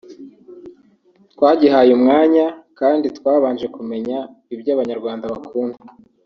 twagihaye 1.33 1.91
umwanya 1.97 2.45
kandi 2.79 3.07
twabanje 3.17 3.65
kumenya 3.75 4.17
ibyo 4.53 4.69
Abanyarwanda 4.75 5.25
bakunda 5.33 5.79